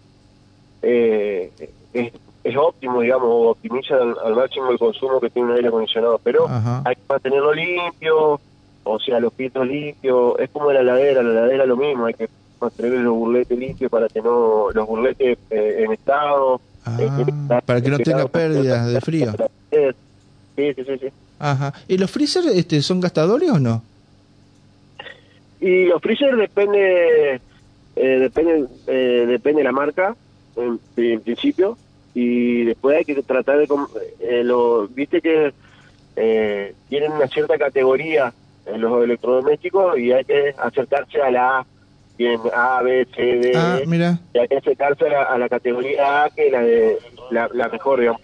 eh, 0.81 1.51
es, 1.93 2.57
óptimo, 2.57 3.01
digamos, 3.01 3.27
optimiza 3.29 3.95
al, 3.95 4.35
máximo 4.35 4.71
el 4.71 4.77
consumo 4.77 5.19
que 5.19 5.29
tiene 5.29 5.49
un 5.49 5.55
aire 5.55 5.67
acondicionado, 5.67 6.19
pero 6.23 6.47
hay 6.85 6.95
que 6.95 7.01
mantenerlo 7.09 7.53
limpio, 7.53 8.39
o 8.83 8.99
sea, 8.99 9.19
los 9.19 9.33
filtros 9.33 9.67
limpios, 9.67 10.39
es 10.39 10.49
como 10.51 10.71
la 10.71 10.81
heladera, 10.81 11.23
la 11.23 11.31
heladera 11.31 11.65
lo 11.65 11.75
mismo, 11.75 12.05
hay 12.05 12.13
que 12.13 12.29
mantener 12.61 12.99
los 12.99 13.15
burletes 13.15 13.57
limpios 13.57 13.91
para 13.91 14.07
que 14.07 14.21
no, 14.21 14.71
los 14.71 14.87
burletes 14.87 15.37
eh, 15.49 15.83
en 15.83 15.91
estado. 15.91 16.61
Ah, 16.85 17.61
para 17.65 17.81
que 17.81 17.89
no 17.89 17.97
tenga 17.97 18.27
pérdidas 18.27 18.93
de 18.93 19.01
frío. 19.01 19.33
Sí, 19.71 20.73
sí, 20.73 20.83
sí, 20.85 21.07
Ajá. 21.39 21.73
¿Y 21.87 21.97
los 21.97 22.11
freezer 22.11 22.43
este, 22.53 22.81
son 22.81 23.01
gastadores 23.01 23.49
o 23.49 23.59
no? 23.59 23.81
Y 25.59 25.85
los 25.85 26.01
freezer 26.01 26.35
depende 26.35 27.41
eh, 27.95 28.19
depende 28.19 28.67
eh, 28.87 29.25
depende 29.27 29.59
de 29.59 29.63
la 29.63 29.71
marca 29.71 30.15
en, 30.55 30.79
principio 31.21 31.77
y 32.13 32.63
después 32.63 32.97
hay 32.97 33.05
que 33.05 33.21
tratar 33.21 33.57
de 33.57 33.67
eh, 34.19 34.43
lo 34.43 34.87
viste 34.87 35.21
que 35.21 35.53
eh, 36.15 36.73
tienen 36.89 37.11
una 37.11 37.27
cierta 37.27 37.57
categoría 37.57 38.33
en 38.65 38.81
los 38.81 39.03
electrodomésticos 39.03 39.97
y 39.99 40.11
hay 40.11 40.23
que 40.23 40.55
acercarse 40.57 41.21
a 41.21 41.29
la 41.29 41.59
A 41.59 41.65
bien 42.17 42.39
A 42.53 42.81
B 42.81 43.05
C 43.13 43.21
D 43.21 43.51
ah, 43.55 43.79
mira. 43.85 44.19
y 44.33 44.39
hay 44.39 44.47
que 44.47 44.57
acercarse 44.57 45.07
a 45.07 45.37
la, 45.37 45.49
categoría 45.49 46.23
A 46.23 46.29
que 46.29 46.49
la 46.49 46.61
de 46.61 46.97
la, 47.31 47.49
la 47.53 47.67
mejor 47.67 47.99
digamos 47.99 48.21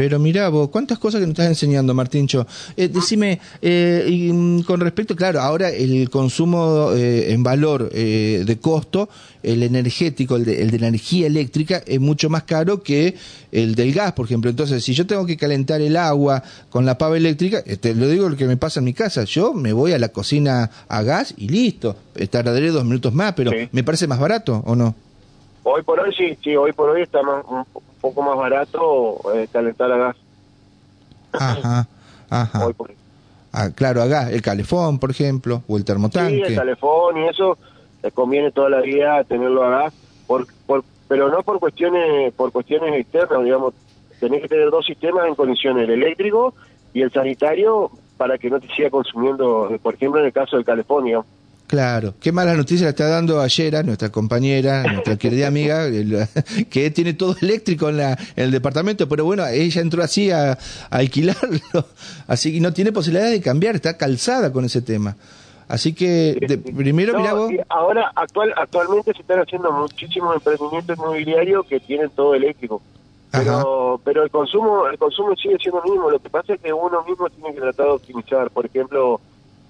pero 0.00 0.18
mira 0.18 0.48
vos, 0.48 0.70
cuántas 0.70 0.98
cosas 0.98 1.20
que 1.20 1.26
nos 1.26 1.32
estás 1.32 1.48
enseñando, 1.48 1.92
Martíncho. 1.92 2.46
Eh, 2.74 2.88
decime, 2.88 3.38
eh, 3.60 4.06
y, 4.08 4.32
mm, 4.32 4.62
con 4.62 4.80
respecto, 4.80 5.14
claro, 5.14 5.42
ahora 5.42 5.68
el 5.68 6.08
consumo 6.08 6.92
eh, 6.94 7.32
en 7.32 7.42
valor 7.42 7.90
eh, 7.92 8.42
de 8.46 8.58
costo, 8.58 9.10
el 9.42 9.62
energético, 9.62 10.36
el 10.36 10.46
de, 10.46 10.62
el 10.62 10.70
de, 10.70 10.78
la 10.78 10.88
energía 10.88 11.26
eléctrica, 11.26 11.82
es 11.86 12.00
mucho 12.00 12.30
más 12.30 12.44
caro 12.44 12.82
que 12.82 13.14
el 13.52 13.74
del 13.74 13.92
gas, 13.92 14.12
por 14.12 14.24
ejemplo. 14.24 14.48
Entonces, 14.48 14.82
si 14.82 14.94
yo 14.94 15.06
tengo 15.06 15.26
que 15.26 15.36
calentar 15.36 15.82
el 15.82 15.98
agua 15.98 16.42
con 16.70 16.86
la 16.86 16.96
pava 16.96 17.18
eléctrica, 17.18 17.62
te 17.62 17.94
lo 17.94 18.08
digo 18.08 18.26
lo 18.30 18.38
que 18.38 18.46
me 18.46 18.56
pasa 18.56 18.80
en 18.80 18.84
mi 18.84 18.94
casa, 18.94 19.24
yo 19.24 19.52
me 19.52 19.74
voy 19.74 19.92
a 19.92 19.98
la 19.98 20.08
cocina 20.08 20.70
a 20.88 21.02
gas 21.02 21.34
y 21.36 21.48
listo. 21.48 21.94
Tardaré 22.30 22.70
dos 22.70 22.86
minutos 22.86 23.12
más, 23.12 23.34
pero 23.34 23.50
¿me 23.70 23.84
parece 23.84 24.06
más 24.06 24.18
barato 24.18 24.62
o 24.64 24.74
no? 24.74 24.94
Hoy 25.72 25.82
por 25.82 26.00
hoy 26.00 26.12
sí, 26.14 26.36
sí, 26.42 26.56
hoy 26.56 26.72
por 26.72 26.90
hoy 26.90 27.02
está 27.02 27.22
más, 27.22 27.44
un 27.48 27.64
poco 28.00 28.22
más 28.22 28.36
barato 28.36 29.20
eh, 29.34 29.46
calentar 29.52 29.90
a 29.92 29.96
gas. 29.96 30.16
Ajá, 31.32 31.86
ajá. 32.28 32.66
Hoy 32.66 32.72
por 32.72 32.90
hoy. 32.90 32.96
Ah, 33.52 33.70
claro, 33.74 34.02
a 34.02 34.06
gas, 34.06 34.32
el 34.32 34.42
calefón, 34.42 34.98
por 34.98 35.10
ejemplo, 35.10 35.62
o 35.68 35.76
el 35.76 35.84
termotanque. 35.84 36.34
Sí, 36.34 36.52
el 36.52 36.54
calefón 36.56 37.18
y 37.18 37.28
eso, 37.28 37.56
conviene 38.14 38.50
toda 38.50 38.68
la 38.70 38.80
vida 38.80 39.22
tenerlo 39.24 39.64
a 39.64 39.70
gas, 39.70 39.94
por, 40.26 40.46
por, 40.66 40.84
pero 41.08 41.28
no 41.28 41.42
por 41.42 41.60
cuestiones 41.60 42.32
por 42.34 42.50
cuestiones 42.50 42.94
externas, 42.94 43.44
digamos, 43.44 43.74
tenés 44.18 44.42
que 44.42 44.48
tener 44.48 44.70
dos 44.70 44.84
sistemas 44.86 45.26
en 45.28 45.34
condiciones, 45.34 45.84
el 45.84 46.02
eléctrico 46.02 46.54
y 46.92 47.02
el 47.02 47.12
sanitario, 47.12 47.90
para 48.16 48.38
que 48.38 48.50
no 48.50 48.60
te 48.60 48.68
siga 48.74 48.90
consumiendo, 48.90 49.70
por 49.82 49.94
ejemplo, 49.94 50.20
en 50.20 50.26
el 50.26 50.32
caso 50.32 50.56
del 50.56 50.64
calefón, 50.64 51.04
digamos. 51.04 51.26
Claro, 51.70 52.14
qué 52.20 52.32
mala 52.32 52.54
noticia 52.56 52.86
le 52.86 52.90
está 52.90 53.06
dando 53.06 53.40
ayer 53.40 53.76
a 53.76 53.84
nuestra 53.84 54.10
compañera, 54.10 54.82
nuestra 54.82 55.16
querida 55.18 55.46
amiga, 55.46 55.86
que 56.68 56.90
tiene 56.90 57.14
todo 57.14 57.36
eléctrico 57.40 57.90
en, 57.90 57.98
la, 57.98 58.18
en 58.34 58.44
el 58.46 58.50
departamento, 58.50 59.08
pero 59.08 59.24
bueno, 59.24 59.46
ella 59.46 59.80
entró 59.80 60.02
así 60.02 60.32
a, 60.32 60.58
alquilarlo, 60.90 61.86
así 62.26 62.52
que 62.52 62.60
no 62.60 62.72
tiene 62.72 62.90
posibilidad 62.90 63.30
de 63.30 63.40
cambiar, 63.40 63.76
está 63.76 63.96
calzada 63.96 64.52
con 64.52 64.64
ese 64.64 64.82
tema. 64.82 65.14
Así 65.68 65.94
que 65.94 66.60
primero, 66.74 67.16
vos. 67.36 67.52
Ahora, 67.68 68.10
actual, 68.16 68.52
actualmente 68.56 69.12
se 69.12 69.20
están 69.20 69.38
haciendo 69.38 69.70
muchísimos 69.70 70.34
emprendimientos 70.34 70.98
inmobiliarios 70.98 71.66
que 71.66 71.78
tienen 71.78 72.10
todo 72.10 72.34
eléctrico. 72.34 72.82
Pero, 73.30 74.00
pero 74.02 74.24
el 74.24 74.30
consumo 74.30 74.88
el 74.88 74.98
consumo 74.98 75.36
sigue 75.36 75.56
siendo 75.62 75.80
el 75.84 75.92
mismo. 75.92 76.10
Lo 76.10 76.18
que 76.18 76.30
pasa 76.30 76.54
es 76.54 76.60
que 76.60 76.72
uno 76.72 77.04
mismo 77.04 77.30
tiene 77.30 77.54
que 77.54 77.60
tratar 77.60 77.86
de 77.86 77.92
optimizar. 77.92 78.50
Por 78.50 78.66
ejemplo, 78.66 79.20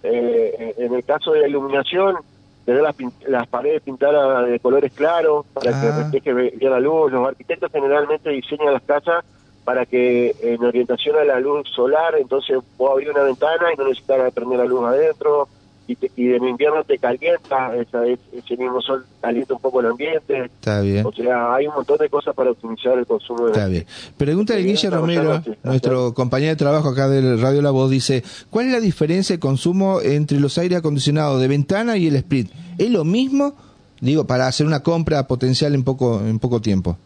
eh, 0.03 0.75
en 0.79 0.95
el 0.95 1.05
caso 1.05 1.33
de 1.33 1.41
la 1.41 1.49
iluminación, 1.49 2.17
tener 2.65 2.83
las, 2.83 2.95
las 3.27 3.47
paredes 3.49 3.83
pintadas 3.83 4.49
de 4.49 4.61
colores 4.61 4.93
claros 4.93 5.47
para 5.53 5.71
que 5.71 5.87
ah. 5.89 5.99
refleje 6.03 6.33
bien 6.33 6.71
la 6.71 6.81
luz. 6.81 7.13
Los 7.13 7.27
arquitectos 7.29 7.71
generalmente 7.73 8.31
diseñan 8.31 8.73
las 8.73 8.83
casas 8.83 9.25
para 9.65 9.87
que 9.87 10.35
en 10.43 10.65
orientación 10.65 11.17
a 11.17 11.25
la 11.25 11.39
luz 11.39 11.69
solar, 11.69 12.15
entonces 12.19 12.59
puedo 12.77 12.93
abrir 12.93 13.11
una 13.11 13.23
ventana 13.23 13.73
y 13.73 13.77
no 13.77 13.85
necesitar 13.85 14.31
prender 14.33 14.59
la 14.59 14.65
luz 14.65 14.85
adentro. 14.85 15.49
Y, 15.93 15.97
te- 15.97 16.11
y 16.17 16.33
en 16.35 16.45
invierno 16.45 16.85
te 16.85 16.99
calienta, 16.99 17.75
esa, 17.77 18.07
ese 18.07 18.57
mismo 18.57 18.81
sol 18.81 19.05
calienta 19.21 19.55
un 19.55 19.61
poco 19.61 19.81
el 19.81 19.87
ambiente. 19.87 20.45
Está 20.45 20.81
bien. 20.81 21.05
O 21.07 21.13
sea, 21.13 21.55
hay 21.55 21.67
un 21.67 21.75
montón 21.75 21.99
de 21.99 22.09
cosas 22.09 22.35
para 22.35 22.51
optimizar 22.51 22.99
el 22.99 23.07
consumo 23.07 23.47
de 23.47 23.53
Está 23.53 23.67
bien. 23.67 23.87
Pregunta 24.17 24.55
de 24.55 24.63
Guille 24.63 24.91
Romero, 24.91 25.43
nuestro 25.63 26.15
compañero 26.15 26.51
de 26.51 26.57
trabajo 26.57 26.89
acá 26.91 27.09
del 27.09 27.41
Radio 27.41 27.63
La 27.63 27.71
Voz, 27.71 27.91
dice, 27.91 28.23
¿cuál 28.51 28.67
es 28.67 28.73
la 28.73 28.81
diferencia 28.81 29.35
de 29.37 29.41
consumo 29.41 30.01
entre 30.01 30.39
los 30.41 30.57
aires 30.59 30.79
acondicionados 30.79 31.41
de 31.41 31.49
ventana 31.49 31.97
y 31.97 32.07
el 32.09 32.17
split? 32.17 32.51
¿Es 32.79 32.91
lo 32.91 33.05
mismo? 33.05 33.55
Digo, 34.01 34.27
para 34.27 34.47
hacer 34.47 34.67
una 34.67 34.83
compra 34.83 35.27
potencial 35.27 35.75
en 35.75 35.85
poco, 35.85 36.21
en 36.21 36.39
poco 36.39 36.61
tiempo. 36.61 36.97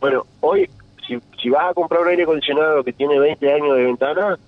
Bueno, 0.00 0.24
hoy, 0.40 0.68
si, 1.06 1.18
si 1.42 1.50
vas 1.50 1.70
a 1.70 1.74
comprar 1.74 2.00
un 2.02 2.08
aire 2.08 2.22
acondicionado 2.22 2.82
que 2.82 2.92
tiene 2.92 3.18
20 3.18 3.52
años 3.52 3.76
de 3.76 3.82
ventana, 3.84 4.38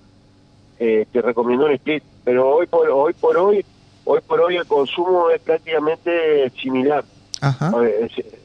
eh, 0.84 1.06
te 1.12 1.22
recomiendo 1.22 1.66
un 1.66 1.72
split. 1.72 2.02
Pero 2.24 2.48
hoy 2.56 2.66
por 2.66 2.88
hoy 2.90 3.12
por 3.14 3.36
hoy, 3.36 3.64
hoy 4.04 4.20
por 4.26 4.40
hoy 4.40 4.56
el 4.56 4.66
consumo 4.66 5.30
es 5.30 5.40
prácticamente 5.40 6.50
similar. 6.60 7.04
Ajá. 7.40 7.70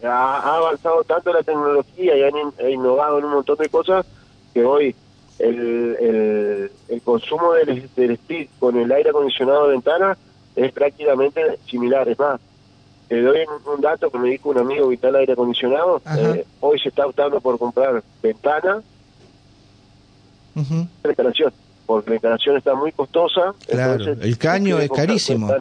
Ha, 0.03 0.37
ha 0.39 0.55
avanzado 0.57 1.03
tanto 1.03 1.31
la 1.33 1.43
tecnología 1.43 2.15
y 2.17 2.23
han 2.23 2.37
in- 2.37 2.53
ha 2.65 2.69
innovado 2.69 3.19
en 3.19 3.25
un 3.25 3.31
montón 3.33 3.57
de 3.57 3.69
cosas 3.69 4.05
que 4.53 4.63
hoy 4.65 4.95
el, 5.39 5.95
el, 5.99 6.71
el 6.89 7.01
consumo 7.01 7.53
del, 7.53 7.89
del 7.95 8.11
split 8.11 8.49
con 8.59 8.77
el 8.77 8.91
aire 8.91 9.09
acondicionado 9.11 9.65
de 9.67 9.73
ventana 9.73 10.17
es 10.55 10.71
prácticamente 10.71 11.59
similar. 11.69 12.07
Es 12.09 12.17
más, 12.17 12.39
te 13.07 13.21
doy 13.21 13.39
un, 13.73 13.81
dato 13.81 14.09
que 14.09 14.17
me 14.17 14.29
dijo 14.29 14.49
un 14.49 14.57
amigo 14.57 14.89
que 14.89 14.95
está 14.95 15.09
el 15.09 15.15
aire 15.17 15.33
acondicionado. 15.33 16.01
Eh, 16.17 16.45
hoy 16.59 16.79
se 16.79 16.89
está 16.89 17.05
optando 17.05 17.39
por 17.39 17.57
comprar 17.59 18.03
ventana 18.21 18.81
la 21.03 21.09
instalación, 21.11 21.53
porque 21.87 22.11
la 22.11 22.15
instalación 22.17 22.57
está 22.57 22.75
muy 22.75 22.91
costosa. 22.91 23.55
Claro, 23.67 23.93
entonces, 23.93 24.23
el 24.23 24.37
caño 24.37 24.77
es 24.77 24.91
carísimo. 24.91 25.51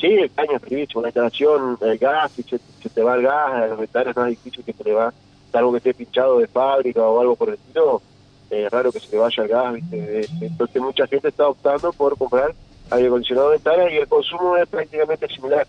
Sí, 0.00 0.06
el 0.06 0.32
caño 0.32 0.56
es 0.56 0.62
carísimo, 0.62 1.02
la 1.02 1.08
instalación, 1.08 1.78
el 1.80 1.98
gas, 1.98 2.32
si 2.32 2.42
se, 2.42 2.58
se 2.82 2.88
te 2.88 3.02
va 3.02 3.14
el 3.14 3.22
gas, 3.22 3.68
las 3.70 3.78
ventanas 3.78 4.08
es 4.08 4.16
más 4.16 4.28
difícil 4.30 4.64
que 4.64 4.72
se 4.72 4.82
le 4.82 4.92
va, 4.92 5.14
salvo 5.52 5.70
que 5.70 5.78
esté 5.78 5.94
pinchado 5.94 6.38
de 6.40 6.48
fábrica 6.48 7.02
o 7.02 7.20
algo 7.20 7.36
por 7.36 7.50
el 7.50 7.54
estilo, 7.54 8.02
eh, 8.50 8.64
es 8.64 8.72
raro 8.72 8.90
que 8.90 8.98
se 8.98 9.12
le 9.12 9.18
vaya 9.18 9.42
el 9.44 9.48
gas, 9.48 9.74
¿viste? 9.74 10.28
Entonces 10.40 10.82
mucha 10.82 11.06
gente 11.06 11.28
está 11.28 11.46
optando 11.46 11.92
por 11.92 12.18
comprar 12.18 12.52
aire 12.90 13.06
acondicionado 13.06 13.50
de 13.50 13.56
ventana 13.56 13.90
y 13.90 13.96
el 13.98 14.08
consumo 14.08 14.56
es 14.56 14.68
prácticamente 14.68 15.28
similar. 15.28 15.66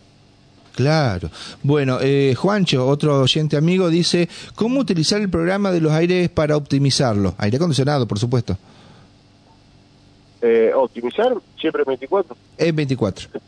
Claro. 0.76 1.30
Bueno, 1.64 2.00
eh, 2.02 2.36
Juancho, 2.36 2.86
otro 2.88 3.22
oyente 3.22 3.56
amigo, 3.56 3.90
dice, 3.90 4.28
¿cómo 4.56 4.80
utilizar 4.80 5.22
el 5.22 5.30
programa 5.30 5.72
de 5.72 5.80
los 5.80 5.94
aires 5.94 6.30
para 6.30 6.58
optimizarlo? 6.58 7.34
Aire 7.38 7.58
acondicionado, 7.58 8.08
por 8.08 8.20
supuesto. 8.20 8.58
Eh, 10.48 10.72
optimizar, 10.76 11.34
siempre 11.60 11.84
24, 11.84 12.36
Es 12.58 12.76
24. 12.76 13.30
sí, 13.34 13.40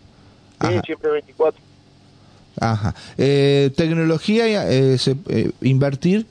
Ajá. 0.58 0.82
siempre 0.82 1.12
24. 1.12 1.62
Ajá. 2.60 2.96
Eh, 3.20 3.70
tecnología, 3.76 4.48
eh, 4.72 4.98
se- 4.98 5.16
eh, 5.30 5.52
invertir. 5.62 6.26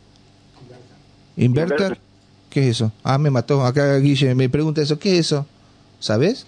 Inverter. 1.37 1.77
Inverter. 1.81 1.99
¿Qué 2.51 2.61
es 2.63 2.67
eso? 2.69 2.91
Ah, 3.05 3.19
me 3.19 3.31
mató. 3.31 3.65
Acá 3.65 3.97
Guille 3.99 4.35
me 4.35 4.49
pregunta 4.49 4.81
eso. 4.83 4.99
¿Qué 4.99 5.13
es 5.19 5.27
eso? 5.27 5.47
¿Sabes? 6.01 6.47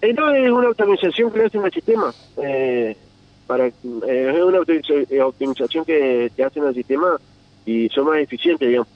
Eh, 0.00 0.12
no, 0.14 0.32
es 0.34 0.50
una 0.50 0.70
optimización 0.70 1.30
que 1.32 1.42
hacen 1.44 1.64
el 1.64 1.72
sistema. 1.72 2.14
Eh, 2.42 2.96
para, 3.46 3.66
eh, 3.66 3.72
es 3.82 4.42
una 4.42 4.60
optimiza- 4.60 5.06
eh, 5.10 5.20
optimización 5.22 5.84
que, 5.84 6.30
que 6.34 6.44
hacen 6.44 6.64
el 6.64 6.74
sistema 6.74 7.18
y 7.66 7.88
son 7.90 8.06
más 8.06 8.18
eficientes, 8.18 8.66
digamos. 8.66 8.88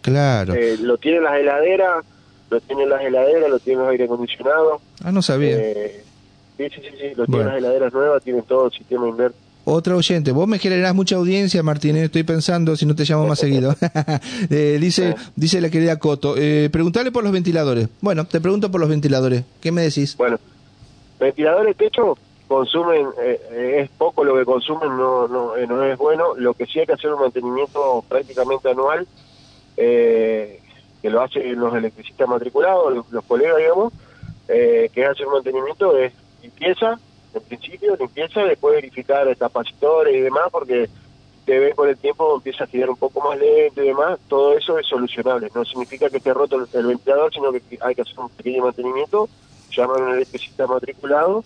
Claro. 0.00 0.54
Eh, 0.54 0.76
lo 0.80 0.96
tienen 0.98 1.22
las 1.24 1.34
heladeras, 1.38 2.04
lo 2.50 2.60
tienen 2.60 2.88
las 2.88 3.02
heladeras, 3.02 3.50
lo 3.50 3.58
tienen 3.58 3.82
los 3.84 3.90
aire 3.92 4.04
acondicionados. 4.04 4.80
ah, 5.04 5.12
no 5.12 5.22
sabía. 5.22 5.56
Eh, 5.58 6.04
sí, 6.56 6.64
sí, 6.70 6.80
sí, 6.82 6.88
sí, 6.98 7.08
lo 7.16 7.26
Bueno. 7.26 7.32
tienen 7.32 7.46
las 7.46 7.56
heladeras 7.58 7.92
nuevas, 7.92 8.22
tienen 8.22 8.42
todo 8.42 8.66
el 8.66 8.72
sistema 8.72 9.08
inverso. 9.08 9.36
Otro 9.68 9.96
oyente, 9.96 10.30
vos 10.30 10.46
me 10.46 10.60
generás 10.60 10.94
mucha 10.94 11.16
audiencia, 11.16 11.60
Martín, 11.60 11.96
estoy 11.96 12.22
pensando 12.22 12.76
si 12.76 12.86
no 12.86 12.94
te 12.94 13.02
llamo 13.04 13.26
más 13.26 13.40
seguido. 13.40 13.74
Eh, 14.50 14.78
dice, 14.80 15.16
dice 15.34 15.60
la 15.60 15.70
querida 15.70 15.98
Coto, 15.98 16.36
eh, 16.36 16.68
preguntale 16.70 17.10
por 17.10 17.24
los 17.24 17.32
ventiladores. 17.32 17.88
Bueno, 18.00 18.24
te 18.26 18.40
pregunto 18.40 18.70
por 18.70 18.80
los 18.80 18.88
ventiladores. 18.88 19.42
¿Qué 19.60 19.72
me 19.72 19.82
decís? 19.82 20.16
Bueno, 20.16 20.38
ventiladores 21.18 21.76
techo 21.76 22.16
consumen, 22.46 23.08
eh, 23.20 23.40
eh, 23.50 23.80
es 23.82 23.90
poco 23.98 24.22
lo 24.22 24.36
que 24.36 24.44
consumen, 24.44 24.88
no, 24.96 25.26
no, 25.26 25.56
eh, 25.56 25.66
no 25.66 25.82
es 25.82 25.98
bueno. 25.98 26.36
Lo 26.36 26.54
que 26.54 26.66
sí 26.66 26.78
hay 26.78 26.86
que 26.86 26.92
hacer 26.92 27.12
un 27.12 27.20
mantenimiento 27.20 28.04
prácticamente 28.08 28.70
anual, 28.70 29.04
eh, 29.76 30.60
que 31.02 31.10
lo 31.10 31.22
hacen 31.22 31.58
los 31.58 31.74
electricistas 31.74 32.28
matriculados, 32.28 32.94
los, 32.94 33.10
los 33.10 33.24
colegas, 33.24 33.58
digamos, 33.58 33.92
eh, 34.48 34.90
que 34.92 35.02
un 35.02 35.32
mantenimiento 35.32 35.96
es 35.96 36.12
limpieza, 36.42 36.98
en 37.34 37.42
principio, 37.42 37.96
limpieza, 37.96 38.44
después 38.44 38.74
verificar 38.74 39.36
capacitores 39.36 40.14
y 40.14 40.20
demás, 40.20 40.44
porque 40.50 40.88
te 41.44 41.58
ven 41.58 41.74
con 41.76 41.88
el 41.88 41.96
tiempo 41.96 42.34
empieza 42.34 42.64
a 42.64 42.66
girar 42.66 42.90
un 42.90 42.96
poco 42.96 43.20
más 43.20 43.38
lento 43.38 43.82
y 43.82 43.88
demás, 43.88 44.18
todo 44.28 44.56
eso 44.56 44.78
es 44.78 44.86
solucionable. 44.86 45.50
No 45.54 45.64
significa 45.64 46.08
que 46.10 46.16
esté 46.16 46.34
roto 46.34 46.56
el, 46.56 46.66
el 46.72 46.86
ventilador, 46.86 47.32
sino 47.32 47.52
que 47.52 47.62
hay 47.80 47.94
que 47.94 48.02
hacer 48.02 48.18
un 48.18 48.30
pequeño 48.30 48.64
mantenimiento, 48.64 49.28
llaman 49.70 50.02
a 50.02 50.04
un 50.06 50.14
electricista 50.14 50.66
matriculado 50.66 51.44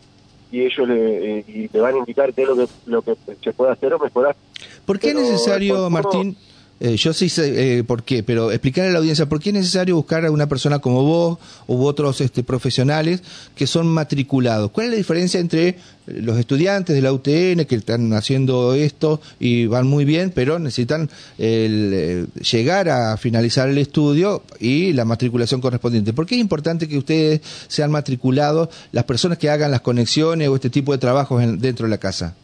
y 0.51 0.63
ellos 0.63 0.89
le, 0.89 1.39
eh, 1.39 1.45
y 1.47 1.69
te 1.69 1.81
van 1.81 1.95
a 1.95 1.99
indicar 1.99 2.33
qué 2.33 2.43
es 2.43 2.49
lo 2.49 2.57
que, 2.57 2.67
lo 2.87 3.03
que 3.03 3.17
se 3.43 3.53
puede 3.53 3.73
hacer 3.73 3.95
o 3.95 3.99
mejorar. 3.99 4.37
¿Por 4.85 4.99
qué 4.99 5.11
es 5.11 5.15
necesario, 5.15 5.89
Martín? 5.91 6.37
Eh, 6.81 6.97
yo 6.97 7.13
sí 7.13 7.29
sé 7.29 7.79
eh, 7.79 7.85
por 7.85 8.03
qué, 8.03 8.23
pero 8.23 8.51
explicarle 8.51 8.89
a 8.91 8.93
la 8.95 8.99
audiencia 9.01 9.29
por 9.29 9.39
qué 9.41 9.51
es 9.51 9.55
necesario 9.55 9.97
buscar 9.97 10.25
a 10.25 10.31
una 10.31 10.49
persona 10.49 10.79
como 10.79 11.03
vos 11.05 11.39
u 11.67 11.85
otros 11.85 12.21
este, 12.23 12.43
profesionales 12.43 13.23
que 13.55 13.67
son 13.67 13.87
matriculados. 13.87 14.71
¿Cuál 14.71 14.87
es 14.87 14.93
la 14.93 14.97
diferencia 14.97 15.39
entre 15.41 15.77
los 16.07 16.39
estudiantes 16.39 16.97
de 16.97 17.03
la 17.03 17.13
UTN 17.13 17.67
que 17.67 17.77
están 17.77 18.13
haciendo 18.15 18.75
esto 18.75 19.21
y 19.39 19.67
van 19.67 19.87
muy 19.87 20.05
bien, 20.05 20.33
pero 20.35 20.59
necesitan 20.59 21.09
el, 21.39 21.91
eh, 21.95 22.27
llegar 22.51 22.89
a 22.89 23.17
finalizar 23.17 23.69
el 23.69 23.79
estudio 23.79 24.43
y 24.59 24.93
la 24.95 25.05
matriculación 25.05 25.61
correspondiente? 25.61 26.13
¿Por 26.13 26.27
qué 26.27 26.35
es 26.37 26.41
importante 26.41 26.89
que 26.89 26.99
ustedes 26.99 27.41
sean 27.69 27.91
matriculados 27.91 28.71
las 28.93 29.05
personas 29.05 29.39
que 29.39 29.51
hagan 29.51 29.71
las 29.71 29.83
conexiones 29.83 30.49
o 30.49 30.55
este 30.57 30.71
tipo 30.71 30.93
de 30.93 30.99
trabajos 30.99 31.43
en- 31.43 31.59
dentro 31.61 31.85
de 31.87 31.91
la 31.91 31.99
casa? 31.99 32.35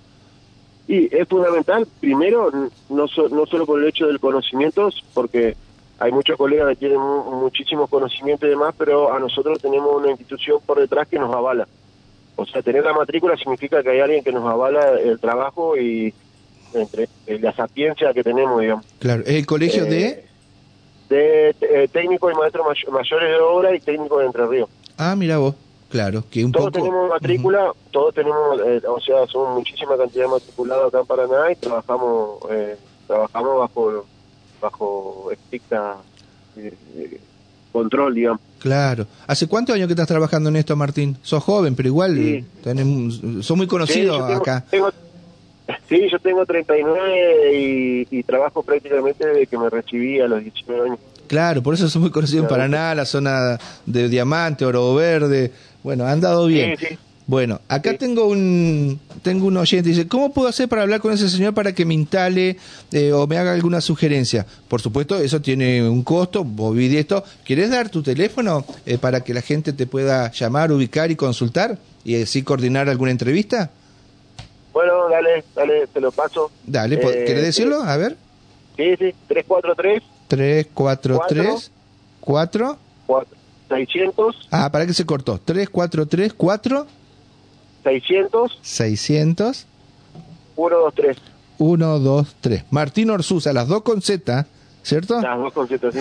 Y 0.88 1.14
es 1.14 1.26
fundamental, 1.28 1.86
primero, 2.00 2.50
no, 2.88 3.08
so- 3.08 3.28
no 3.28 3.44
solo 3.46 3.66
por 3.66 3.80
el 3.82 3.88
hecho 3.88 4.06
del 4.06 4.20
conocimiento, 4.20 4.88
porque 5.14 5.56
hay 5.98 6.12
muchos 6.12 6.36
colegas 6.36 6.68
que 6.70 6.76
tienen 6.76 6.98
mu- 7.00 7.40
muchísimos 7.40 7.90
conocimientos 7.90 8.46
y 8.46 8.50
demás, 8.50 8.74
pero 8.78 9.12
a 9.12 9.18
nosotros 9.18 9.60
tenemos 9.60 9.94
una 9.96 10.10
institución 10.10 10.58
por 10.64 10.78
detrás 10.78 11.08
que 11.08 11.18
nos 11.18 11.34
avala. 11.34 11.66
O 12.36 12.46
sea, 12.46 12.62
tener 12.62 12.84
la 12.84 12.92
matrícula 12.92 13.36
significa 13.36 13.82
que 13.82 13.90
hay 13.90 14.00
alguien 14.00 14.22
que 14.22 14.30
nos 14.30 14.46
avala 14.48 14.90
el 15.00 15.18
trabajo 15.18 15.76
y 15.76 16.12
entre 16.74 17.08
eh, 17.26 17.38
la 17.40 17.52
sapiencia 17.54 18.12
que 18.12 18.22
tenemos, 18.22 18.60
digamos. 18.60 18.84
Claro, 18.98 19.22
es 19.22 19.30
el 19.34 19.46
colegio 19.46 19.84
Eh, 19.86 19.88
de... 19.88 20.24
de 21.08 21.56
eh, 21.62 21.88
técnicos 21.92 22.32
y 22.32 22.36
maestros 22.36 22.66
may- 22.66 22.92
mayores 22.94 23.28
de 23.30 23.38
obra 23.40 23.74
y 23.74 23.80
técnicos 23.80 24.20
de 24.20 24.26
Entre 24.26 24.46
Ríos. 24.46 24.68
Ah, 24.98 25.16
mira 25.16 25.38
vos, 25.38 25.54
claro, 25.88 26.24
que 26.30 26.44
un 26.44 26.52
Todos 26.52 26.66
poco... 26.70 26.78
tenemos 26.84 27.08
matrícula, 27.10 27.72
todos 27.90 28.14
tenemos, 28.14 28.60
eh, 28.66 28.82
o 28.88 29.00
sea, 29.00 29.26
somos 29.26 29.58
muchísima 29.58 29.96
cantidad 29.96 30.24
de 30.24 30.30
matriculados 30.30 30.88
acá 30.88 31.00
en 31.00 31.06
Paraná 31.06 31.52
y 31.52 31.56
trabajamos 31.56 32.38
eh, 32.50 32.76
trabajamos 33.06 33.58
bajo 33.58 34.06
bajo 34.60 35.28
estricta 35.32 35.96
eh, 36.56 37.20
control, 37.72 38.14
digamos. 38.14 38.40
Claro. 38.58 39.06
¿Hace 39.26 39.46
cuántos 39.46 39.74
años 39.74 39.86
que 39.86 39.92
estás 39.92 40.08
trabajando 40.08 40.48
en 40.48 40.56
esto, 40.56 40.74
Martín? 40.76 41.16
Sos 41.22 41.42
joven, 41.44 41.76
pero 41.76 41.88
igual 41.88 42.14
Sí. 42.16 42.44
tenés- 42.64 43.42
sos 43.42 43.56
muy 43.56 43.66
conocido 43.66 44.14
Sí, 44.14 44.20
tengo- 44.26 44.40
acá. 44.40 44.64
tengo- 44.70 44.90
sí, 45.88 46.08
yo 46.10 46.18
tengo 46.20 46.44
39 46.46 47.54
y, 47.54 48.06
y 48.18 48.22
trabajo 48.22 48.62
prácticamente 48.62 49.26
desde 49.26 49.46
que 49.46 49.58
me 49.58 49.68
recibí 49.68 50.20
a 50.20 50.26
los 50.26 50.42
19 50.42 50.86
años. 50.86 50.98
Claro, 51.28 51.62
por 51.62 51.74
eso 51.74 51.88
sos 51.88 52.00
muy 52.00 52.10
conocido 52.10 52.44
en. 52.44 52.48
Paraná, 52.48 52.94
la 52.94 53.04
zona 53.04 53.58
de 53.84 54.08
Diamante, 54.08 54.64
Oro 54.64 54.94
Verde. 54.94 55.52
Bueno, 55.86 56.04
han 56.04 56.20
dado 56.20 56.46
bien. 56.46 56.76
Sí, 56.76 56.86
sí. 56.88 56.98
Bueno, 57.28 57.60
acá 57.68 57.92
Sí. 57.92 57.98
tengo 57.98 58.26
un 58.26 58.98
tengo 59.22 59.46
un 59.46 59.56
oyente 59.56 59.88
dice, 59.88 60.08
¿cómo 60.08 60.32
puedo 60.32 60.48
hacer 60.48 60.68
para 60.68 60.82
hablar 60.82 61.00
con 61.00 61.12
ese 61.12 61.28
señor 61.28 61.54
para 61.54 61.72
que 61.76 61.84
me 61.84 61.94
instale 61.94 62.56
eh, 62.90 63.12
o 63.12 63.28
me 63.28 63.38
haga 63.38 63.52
alguna 63.52 63.80
sugerencia? 63.80 64.44
Por 64.66 64.80
supuesto, 64.80 65.16
eso 65.16 65.40
tiene 65.40 65.88
un 65.88 66.02
costo, 66.02 66.42
vos 66.42 66.74
vi 66.74 66.88
de 66.88 66.98
esto. 66.98 67.22
¿Querés 67.44 67.70
dar 67.70 67.88
tu 67.88 68.02
teléfono 68.02 68.64
eh, 68.84 68.98
para 68.98 69.20
que 69.20 69.32
la 69.32 69.42
gente 69.42 69.72
te 69.72 69.86
pueda 69.86 70.32
llamar, 70.32 70.72
ubicar 70.72 71.12
y 71.12 71.14
consultar 71.16 71.78
y 72.04 72.20
así 72.20 72.42
coordinar 72.42 72.88
alguna 72.88 73.12
entrevista? 73.12 73.70
Bueno, 74.72 75.08
dale, 75.08 75.44
dale, 75.54 75.86
te 75.86 76.00
lo 76.00 76.10
paso. 76.10 76.50
Dale, 76.66 76.96
Eh, 76.96 77.24
¿querés 77.28 77.44
decirlo? 77.44 77.80
A 77.84 77.96
ver. 77.96 78.16
Sí, 78.76 78.90
sí, 78.98 79.14
343 79.28 80.02
3, 80.26 80.66
4, 80.74 81.20
3, 81.28 81.70
4. 82.18 82.78
600 83.68 84.48
Ah, 84.50 84.70
para 84.70 84.86
que 84.86 84.94
se 84.94 85.04
cortó. 85.04 85.40
3, 85.44 85.68
4, 85.70 86.06
3, 86.06 86.32
4, 86.34 86.86
600 87.84 88.58
600, 88.62 89.66
123. 90.56 91.16
1, 91.58 91.98
2, 92.00 92.36
3. 92.40 92.64
Martín 92.70 93.10
Orsuza, 93.10 93.52
las 93.52 93.68
dos 93.68 93.82
con 93.82 94.02
Z, 94.02 94.46
¿cierto? 94.82 95.20
Las 95.20 95.38
dos 95.38 95.52
conceptos, 95.52 95.94
sí. 95.94 96.00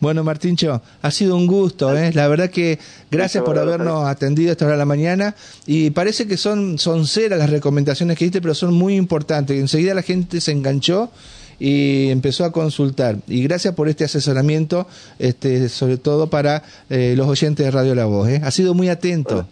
bueno, 0.00 0.22
Martincho, 0.22 0.82
ha 1.00 1.10
sido 1.10 1.36
un 1.36 1.46
gusto, 1.46 1.96
¿eh? 1.96 2.12
La 2.12 2.28
verdad 2.28 2.50
que 2.50 2.78
gracias 3.10 3.42
por 3.42 3.58
habernos 3.58 4.06
atendido 4.06 4.50
a 4.50 4.52
esta 4.52 4.66
hora 4.66 4.74
de 4.74 4.78
la 4.78 4.84
mañana 4.84 5.34
y 5.66 5.90
parece 5.90 6.26
que 6.26 6.36
son, 6.36 6.78
son 6.78 7.06
ceras 7.06 7.38
las 7.38 7.50
recomendaciones 7.50 8.18
que 8.18 8.26
diste, 8.26 8.40
pero 8.42 8.54
son 8.54 8.74
muy 8.74 8.96
importantes. 8.96 9.58
Enseguida 9.58 9.94
la 9.94 10.02
gente 10.02 10.40
se 10.40 10.52
enganchó 10.52 11.10
y 11.58 12.10
empezó 12.10 12.44
a 12.44 12.52
consultar. 12.52 13.18
Y 13.26 13.42
gracias 13.42 13.74
por 13.74 13.88
este 13.88 14.04
asesoramiento, 14.04 14.86
este, 15.18 15.68
sobre 15.68 15.96
todo 15.96 16.28
para 16.28 16.62
eh, 16.90 17.14
los 17.16 17.26
oyentes 17.26 17.64
de 17.64 17.70
Radio 17.70 17.94
La 17.94 18.06
Voz. 18.06 18.28
¿eh? 18.28 18.40
Ha 18.44 18.50
sido 18.50 18.74
muy 18.74 18.88
atento. 18.88 19.46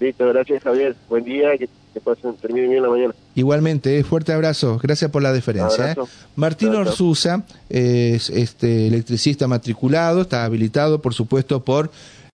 Listo, 0.00 0.26
gracias 0.28 0.62
Javier. 0.62 0.96
Buen 1.08 1.24
día, 1.24 1.56
que, 1.56 1.68
que 1.92 2.00
pasen, 2.00 2.34
termine 2.34 2.68
bien 2.68 2.82
la 2.82 2.88
mañana. 2.88 3.14
Igualmente, 3.34 3.98
¿eh? 3.98 4.04
fuerte 4.04 4.32
abrazo, 4.32 4.78
gracias 4.82 5.10
por 5.10 5.22
la 5.22 5.32
deferencia. 5.32 5.92
¿eh? 5.92 5.96
Martín 6.36 6.74
Orsusa 6.74 7.44
es 7.68 8.30
este, 8.30 8.88
electricista 8.88 9.48
matriculado, 9.48 10.22
está 10.22 10.44
habilitado 10.44 11.00
por 11.00 11.14
supuesto 11.14 11.64
por 11.64 11.90